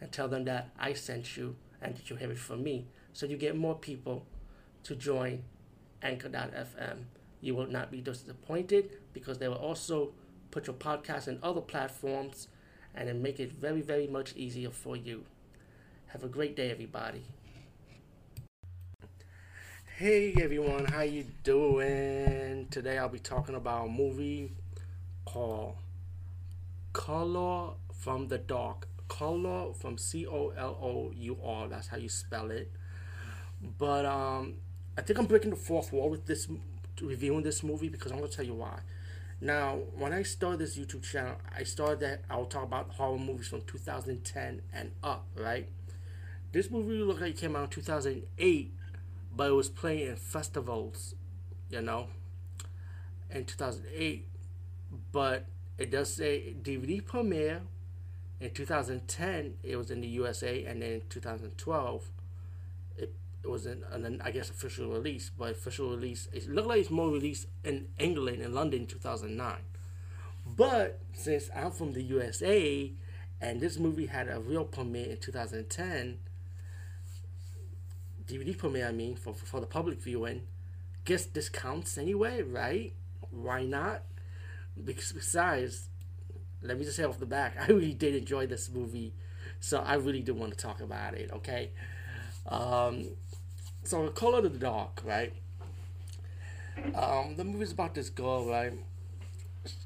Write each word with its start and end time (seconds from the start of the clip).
and 0.00 0.10
tell 0.12 0.28
them 0.28 0.44
that 0.44 0.70
I 0.78 0.92
sent 0.92 1.36
you 1.36 1.56
and 1.80 1.96
that 1.96 2.10
you 2.10 2.16
have 2.16 2.30
it 2.30 2.38
from 2.38 2.62
me. 2.62 2.86
So 3.12 3.26
you 3.26 3.36
get 3.36 3.56
more 3.56 3.74
people 3.74 4.26
to 4.84 4.94
join 4.94 5.44
Anchor.fm. 6.02 7.04
You 7.40 7.54
will 7.54 7.66
not 7.66 7.90
be 7.90 8.00
disappointed 8.00 8.90
because 9.12 9.38
they 9.38 9.48
will 9.48 9.56
also 9.56 10.12
put 10.50 10.66
your 10.66 10.76
podcast 10.76 11.28
in 11.28 11.38
other 11.42 11.60
platforms 11.60 12.48
and 12.94 13.08
then 13.08 13.22
make 13.22 13.40
it 13.40 13.52
very, 13.52 13.80
very 13.80 14.06
much 14.06 14.34
easier 14.36 14.70
for 14.70 14.96
you. 14.96 15.24
Have 16.08 16.22
a 16.22 16.28
great 16.28 16.54
day, 16.56 16.70
everybody. 16.70 17.24
Hey 19.96 20.34
everyone, 20.42 20.86
how 20.86 21.02
you 21.02 21.24
doing? 21.44 22.66
Today 22.68 22.98
I'll 22.98 23.08
be 23.08 23.20
talking 23.20 23.54
about 23.54 23.86
a 23.86 23.88
movie 23.88 24.50
called 25.24 25.76
Color 26.92 27.74
from 27.92 28.26
the 28.26 28.38
Dark. 28.38 28.88
Color 29.08 29.74
from 29.74 29.98
C 29.98 30.26
O 30.26 30.50
L 30.50 30.78
O 30.80 31.12
U 31.14 31.38
R. 31.42 31.68
That's 31.68 31.88
how 31.88 31.96
you 31.96 32.08
spell 32.08 32.50
it. 32.50 32.72
But 33.78 34.04
um, 34.04 34.54
I 34.96 35.02
think 35.02 35.18
I'm 35.18 35.26
breaking 35.26 35.50
the 35.50 35.56
fourth 35.56 35.92
wall 35.92 36.10
with 36.10 36.26
this 36.26 36.48
reviewing 37.00 37.42
this 37.42 37.62
movie 37.62 37.88
because 37.88 38.12
I'm 38.12 38.18
gonna 38.18 38.30
tell 38.30 38.44
you 38.44 38.54
why. 38.54 38.80
Now, 39.40 39.78
when 39.96 40.12
I 40.12 40.22
started 40.22 40.60
this 40.60 40.78
YouTube 40.78 41.02
channel, 41.02 41.36
I 41.54 41.64
started 41.64 42.00
that 42.00 42.22
I'll 42.30 42.46
talk 42.46 42.62
about 42.62 42.90
horror 42.90 43.18
movies 43.18 43.48
from 43.48 43.62
2010 43.62 44.62
and 44.72 44.92
up, 45.02 45.26
right? 45.36 45.68
This 46.52 46.70
movie 46.70 46.94
looked 46.94 47.20
like 47.20 47.30
it 47.32 47.38
came 47.38 47.56
out 47.56 47.64
in 47.64 47.68
2008 47.70 48.72
but 49.36 49.48
it 49.48 49.54
was 49.54 49.68
playing 49.68 50.08
in 50.08 50.16
festivals, 50.16 51.14
you 51.70 51.82
know, 51.82 52.08
in 53.30 53.44
2008. 53.44 54.28
But 55.12 55.46
it 55.78 55.90
does 55.90 56.14
say 56.14 56.54
DVD 56.62 57.04
premiere 57.04 57.62
in 58.44 58.50
2010. 58.50 59.54
It 59.62 59.76
was 59.76 59.90
in 59.90 60.00
the 60.00 60.08
USA, 60.08 60.64
and 60.64 60.82
then 60.82 60.92
in 60.92 61.02
2012, 61.08 62.04
it, 62.98 63.12
was 63.44 63.66
in 63.66 63.82
an 63.90 64.20
I 64.24 64.30
guess 64.30 64.50
official 64.50 64.90
release. 64.90 65.30
But 65.36 65.52
official 65.52 65.90
release, 65.90 66.28
it 66.32 66.48
looked 66.48 66.68
like 66.68 66.80
it's 66.80 66.90
more 66.90 67.10
released 67.10 67.46
in 67.64 67.88
England 67.98 68.42
in 68.42 68.54
London 68.54 68.82
in 68.82 68.86
2009. 68.86 69.56
But 70.46 71.00
since 71.12 71.50
I'm 71.54 71.70
from 71.70 71.92
the 71.94 72.02
USA, 72.02 72.92
and 73.40 73.60
this 73.60 73.78
movie 73.78 74.06
had 74.06 74.28
a 74.28 74.38
real 74.38 74.64
premiere 74.64 75.10
in 75.10 75.16
2010 75.16 76.18
DVD 78.26 78.56
premiere, 78.56 78.88
I 78.88 78.92
mean, 78.92 79.16
for, 79.16 79.34
for 79.34 79.60
the 79.60 79.66
public 79.66 80.00
viewing, 80.00 80.42
gets 81.04 81.26
discounts 81.26 81.98
anyway, 81.98 82.42
right? 82.42 82.94
Why 83.30 83.64
not? 83.64 84.02
Because 84.82 85.12
besides, 85.12 85.88
let 86.64 86.78
me 86.78 86.84
just 86.84 86.96
say 86.96 87.04
off 87.04 87.18
the 87.18 87.26
back, 87.26 87.56
I 87.60 87.66
really 87.66 87.94
did 87.94 88.14
enjoy 88.14 88.46
this 88.46 88.70
movie, 88.70 89.12
so 89.60 89.78
I 89.78 89.94
really 89.94 90.22
do 90.22 90.34
want 90.34 90.52
to 90.52 90.58
talk 90.58 90.80
about 90.80 91.14
it, 91.14 91.30
okay? 91.32 91.70
Um, 92.46 93.08
so, 93.84 94.08
Color 94.08 94.38
of 94.38 94.52
the 94.52 94.58
Dark, 94.58 95.02
right? 95.04 95.32
Um, 96.94 97.36
the 97.36 97.44
movie's 97.44 97.72
about 97.72 97.94
this 97.94 98.10
girl, 98.10 98.48
right? 98.48 98.72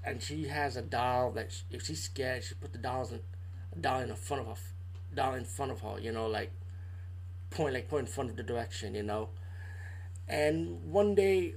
And 0.04 0.22
she 0.22 0.44
has 0.48 0.76
a 0.76 0.82
doll 0.82 1.32
that 1.32 1.52
she, 1.52 1.62
if 1.70 1.84
she's 1.84 2.02
scared, 2.02 2.44
she 2.44 2.54
put 2.54 2.72
the 2.72 2.78
dolls 2.78 3.12
in, 3.12 3.20
doll 3.80 4.00
in 4.00 4.14
front 4.14 4.42
of 4.42 4.48
her, 4.48 4.62
doll 5.14 5.34
in 5.34 5.44
front 5.44 5.70
of 5.72 5.80
her, 5.80 5.98
you 6.00 6.12
know, 6.12 6.26
like 6.26 6.50
point 7.50 7.74
like 7.74 7.88
point 7.88 8.06
in 8.06 8.12
front 8.12 8.30
of 8.30 8.36
the 8.36 8.42
direction, 8.42 8.94
you 8.94 9.02
know. 9.02 9.28
And 10.28 10.92
one 10.92 11.14
day, 11.14 11.54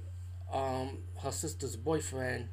um, 0.52 0.98
her 1.22 1.32
sister's 1.32 1.76
boyfriend, 1.76 2.48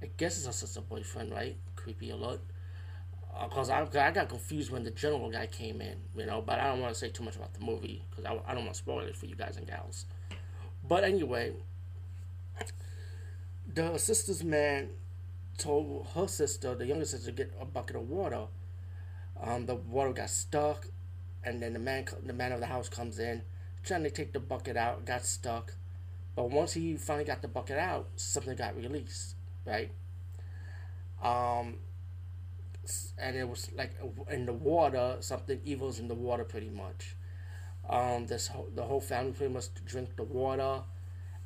I 0.00 0.10
guess 0.16 0.36
it's 0.36 0.46
her 0.46 0.52
sister's 0.52 0.84
boyfriend, 0.84 1.32
right? 1.32 1.56
Creepy 1.82 2.10
a 2.10 2.16
lot. 2.16 2.40
Because 3.48 3.70
uh, 3.70 3.86
I, 3.94 4.08
I 4.08 4.10
got 4.10 4.28
confused 4.28 4.70
when 4.70 4.84
the 4.84 4.90
general 4.90 5.30
guy 5.30 5.46
came 5.46 5.80
in, 5.80 5.96
you 6.16 6.26
know, 6.26 6.42
but 6.42 6.58
I 6.58 6.68
don't 6.68 6.80
want 6.80 6.92
to 6.92 6.98
say 6.98 7.08
too 7.08 7.22
much 7.22 7.36
about 7.36 7.54
the 7.54 7.64
movie 7.64 8.04
because 8.10 8.26
I, 8.26 8.38
I 8.46 8.54
don't 8.54 8.64
want 8.64 8.74
to 8.74 8.78
spoil 8.78 9.00
it 9.00 9.16
for 9.16 9.26
you 9.26 9.34
guys 9.34 9.56
and 9.56 9.66
gals. 9.66 10.04
But 10.86 11.04
anyway, 11.04 11.54
the 13.74 13.96
sister's 13.96 14.44
man 14.44 14.90
told 15.56 16.08
her 16.14 16.28
sister, 16.28 16.74
the 16.74 16.86
younger 16.86 17.06
sister, 17.06 17.30
to 17.30 17.36
get 17.36 17.52
a 17.60 17.64
bucket 17.64 17.96
of 17.96 18.08
water. 18.08 18.46
Um, 19.40 19.64
the 19.66 19.76
water 19.76 20.12
got 20.12 20.28
stuck 20.30 20.86
and 21.44 21.62
then 21.62 21.72
the 21.72 21.78
man 21.78 22.06
the 22.24 22.32
man 22.32 22.52
of 22.52 22.60
the 22.60 22.66
house 22.66 22.88
comes 22.88 23.18
in 23.18 23.42
trying 23.84 24.02
to 24.04 24.10
take 24.10 24.32
the 24.32 24.40
bucket 24.40 24.76
out 24.76 25.04
got 25.04 25.24
stuck 25.24 25.74
but 26.34 26.50
once 26.50 26.72
he 26.72 26.96
finally 26.96 27.24
got 27.24 27.42
the 27.42 27.48
bucket 27.48 27.78
out 27.78 28.08
something 28.16 28.56
got 28.56 28.76
released 28.76 29.34
right 29.66 29.90
um 31.22 31.76
and 33.18 33.36
it 33.36 33.48
was 33.48 33.70
like 33.76 33.94
in 34.30 34.46
the 34.46 34.52
water 34.52 35.16
something 35.20 35.60
evil's 35.64 35.98
in 35.98 36.08
the 36.08 36.14
water 36.14 36.44
pretty 36.44 36.68
much 36.68 37.16
um 37.88 38.26
this 38.26 38.48
whole, 38.48 38.68
the 38.74 38.82
whole 38.82 39.00
family 39.00 39.32
pretty 39.32 39.52
much 39.52 39.66
drink 39.84 40.16
the 40.16 40.22
water 40.22 40.82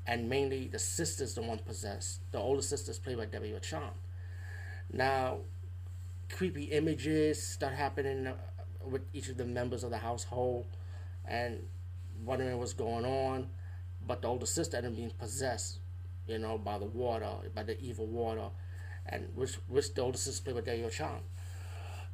and 0.07 0.29
mainly 0.29 0.69
the 0.69 0.79
sister's 0.79 1.35
the 1.35 1.43
one 1.43 1.59
possessed 1.59 2.21
the 2.33 2.39
older 2.39 2.63
sister's 2.63 2.99
played 2.99 3.19
by 3.19 3.27
Debbie 3.27 3.51
Rochon. 3.51 3.91
now 4.93 5.39
creepy 6.33 6.65
images 6.65 7.43
start 7.43 7.75
happening 7.75 8.33
with 8.85 9.03
each 9.13 9.29
of 9.29 9.37
the 9.37 9.45
members 9.45 9.85
of 9.85 9.91
the 9.91 9.99
household 9.99 10.67
and 11.27 11.61
wondering 12.25 12.59
what's 12.59 12.73
going 12.73 13.05
on. 13.05 13.49
But 14.07 14.23
the 14.23 14.29
older 14.29 14.47
sister 14.47 14.77
ended 14.77 14.93
up 14.93 14.97
being 14.97 15.13
possessed, 15.19 15.79
you 16.29 16.39
know, 16.39 16.59
by 16.59 16.79
the 16.79 16.85
water, 16.85 17.31
by 17.55 17.65
the 17.65 17.81
evil 17.81 18.07
water, 18.07 18.49
and 19.09 19.29
which 19.35 19.55
which 19.69 19.95
the 19.95 20.03
older 20.03 20.19
sister 20.19 20.43
played 20.45 20.57
with 20.57 20.65
Debbie 20.67 20.83
Rochon. 20.83 21.21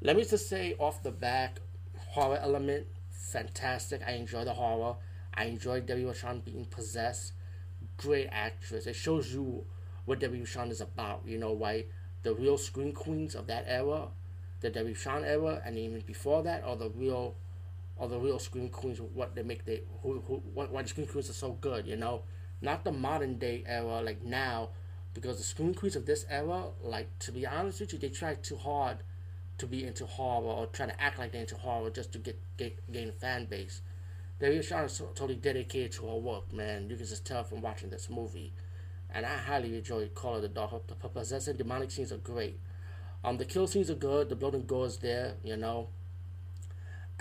Let 0.01 0.17
me 0.17 0.25
just 0.25 0.49
say 0.49 0.75
off 0.79 1.03
the 1.03 1.13
back, 1.13 1.61
horror 2.11 2.39
element, 2.41 2.87
fantastic. 3.11 4.03
I 4.07 4.13
enjoy 4.13 4.45
the 4.45 4.55
horror. 4.55 4.97
I 5.35 5.45
enjoy 5.45 5.81
Debbie 5.81 6.05
Rochon 6.05 6.45
being 6.45 6.67
possessed. 6.67 7.33
Great 7.97 8.29
actress. 8.31 8.87
It 8.87 8.97
shows 8.97 9.33
you 9.33 9.65
what 10.05 10.21
Debbie 10.21 10.41
Rochon 10.41 10.71
is 10.71 10.81
about. 10.81 11.23
You 11.27 11.39
know 11.39 11.53
why 11.53 11.85
the 12.23 12.35
real 12.35 12.59
screen 12.59 12.93
queens 12.93 13.35
of 13.35 13.47
that 13.47 13.65
era 13.67 14.09
the 14.63 14.71
Debbie 14.71 14.95
Rochon 14.95 15.25
era 15.25 15.61
and 15.65 15.77
even 15.77 16.01
before 16.01 16.43
that 16.45 16.63
are 16.65 16.77
the 16.77 16.89
real 16.91 17.35
are 17.99 18.09
the 18.09 18.19
real 18.19 18.39
screen 18.39 18.71
queens 18.71 19.01
what 19.01 19.35
they 19.35 19.43
make 19.43 19.65
they 19.65 19.83
who, 20.03 20.23
who 20.27 20.43
why 20.55 20.83
the 20.83 20.89
screen 20.89 21.07
queens 21.07 21.29
are 21.29 21.35
so 21.35 21.53
good 21.61 21.87
you 21.87 21.97
know 21.97 22.23
not 22.61 22.85
the 22.85 22.93
modern 22.93 23.39
day 23.39 23.63
era 23.67 24.01
like 24.01 24.23
now 24.25 24.71
because 25.15 25.39
the 25.39 25.45
screen 25.45 25.75
queens 25.75 25.97
of 25.97 26.07
this 26.07 26.25
era 26.29 26.65
like 26.83 27.19
to 27.19 27.33
be 27.33 27.47
honest 27.47 27.81
with 27.81 27.93
you 27.93 27.99
they 27.99 28.09
try 28.09 28.35
too 28.35 28.57
hard 28.57 28.99
to 29.59 29.67
be 29.67 29.85
into 29.85 30.07
horror 30.07 30.47
or 30.47 30.67
trying 30.67 30.89
to 30.89 31.01
act 31.01 31.19
like 31.19 31.33
they're 31.33 31.43
into 31.43 31.57
horror 31.57 31.91
just 31.91 32.13
to 32.13 32.19
get, 32.19 32.39
get 32.57 32.93
gain 32.93 33.09
a 33.09 33.13
fan 33.13 33.45
base 33.45 33.83
Debbie 34.41 34.59
Rochon 34.59 34.87
is 34.87 34.99
totally 34.99 35.37
dedicated 35.37 35.93
to 35.93 36.07
her 36.07 36.17
work 36.17 36.53
man 36.53 36.89
you 36.89 36.97
can 36.97 37.07
just 37.07 37.27
tell 37.27 37.45
from 37.45 37.61
watching 37.61 37.91
this 37.91 38.09
movie 38.11 38.53
and 39.15 39.27
I 39.27 39.37
highly 39.37 39.77
enjoy 39.77 40.09
Call 40.09 40.37
of 40.37 40.43
the 40.43 40.49
Dark 40.49 40.87
the 40.87 40.95
possessive 40.95 41.59
demonic 41.59 41.91
scenes 41.91 42.13
are 42.13 42.17
great 42.17 42.59
um, 43.25 43.37
the 43.37 43.45
kill 43.45 43.67
scenes 43.67 43.91
are 43.91 43.95
good. 43.95 44.29
The 44.29 44.37
building 44.37 44.67
goes 44.67 44.99
there. 44.99 45.35
You 45.45 45.57
know, 45.57 45.89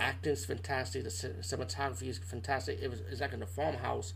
acting's 0.00 0.44
fantastic. 0.44 1.04
The 1.04 1.10
cinematography 1.10 2.08
is 2.08 2.18
fantastic. 2.18 2.80
It 2.82 2.90
was 2.90 3.00
it's 3.10 3.20
like 3.20 3.32
in 3.32 3.40
the 3.40 3.46
farmhouse, 3.46 4.14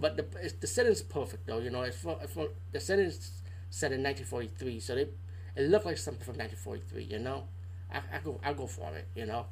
but 0.00 0.16
the 0.16 0.26
the 0.60 0.66
setting's 0.66 1.02
perfect 1.02 1.46
though. 1.46 1.58
You 1.58 1.70
know, 1.70 1.82
it's 1.82 1.98
for, 1.98 2.16
for 2.28 2.48
the 2.72 2.80
setting's 2.80 3.42
set 3.70 3.92
in 3.92 4.02
1943, 4.02 4.80
so 4.80 4.94
they 4.94 5.08
it 5.56 5.70
looked 5.70 5.86
like 5.86 5.98
something 5.98 6.24
from 6.24 6.36
1943. 6.36 7.04
You 7.04 7.18
know, 7.18 7.44
I, 7.92 7.98
I 7.98 8.18
go 8.22 8.40
I 8.44 8.52
go 8.52 8.66
for 8.66 8.94
it. 8.96 9.08
You 9.14 9.26
know. 9.26 9.46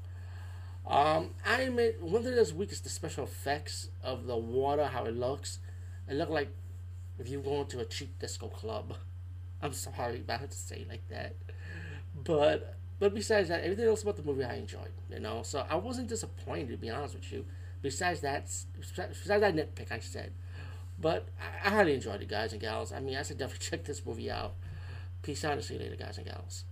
Um, 0.87 1.31
I 1.47 1.63
admit 1.63 2.03
one 2.03 2.23
thing 2.23 2.35
that's 2.35 2.53
weak 2.53 2.71
is 2.71 2.81
the 2.83 2.91
special 2.91 3.25
effects 3.25 3.89
of 4.03 4.27
the 4.27 4.37
water, 4.37 4.87
how 4.87 5.05
it 5.07 5.17
looks. 5.17 5.59
It 6.09 6.15
looked 6.15 6.31
like 6.31 6.49
if 7.19 7.29
you 7.29 7.41
go 7.41 7.63
into 7.63 7.81
a 7.81 7.85
cheap 7.85 8.19
disco 8.19 8.49
club. 8.49 8.95
I'm 9.63 9.73
sorry, 9.73 10.23
but 10.27 10.35
I 10.35 10.37
have 10.39 10.51
to 10.51 10.57
say 10.59 10.85
like 10.89 11.09
that. 11.09 11.37
But 12.15 12.77
but 12.99 13.15
besides 13.15 13.49
that, 13.49 13.63
everything 13.63 13.87
else 13.87 14.03
about 14.03 14.17
the 14.17 14.23
movie 14.23 14.45
I 14.45 14.55
enjoyed. 14.57 14.93
You 15.11 15.21
know, 15.21 15.43
so 15.43 15.67
I 15.69 15.77
wasn't 15.77 16.09
disappointed 16.09 16.71
to 16.71 16.77
be 16.77 16.91
honest 16.91 17.15
with 17.15 17.33
you. 17.33 17.45
Besides 17.85 18.21
that, 18.21 18.51
besides 18.81 19.25
that 19.27 19.55
nitpick 19.55 19.93
I 19.93 19.99
said, 19.99 20.33
but 20.99 21.29
I, 21.39 21.69
I 21.69 21.71
highly 21.71 21.93
enjoyed 21.93 22.23
it, 22.23 22.31
guys 22.31 22.53
and 22.53 22.61
gals. 22.63 22.93
I 22.95 23.01
mean, 23.01 23.15
I 23.15 23.23
should 23.23 23.37
definitely 23.37 23.67
check 23.71 23.85
this 23.85 24.07
movie 24.07 24.31
out. 24.31 24.55
Peace 25.21 25.45
out 25.45 25.53
and 25.53 25.63
see 25.63 25.75
you 25.75 25.81
later, 25.81 25.95
guys 25.95 26.17
and 26.17 26.27
gals. 26.27 26.65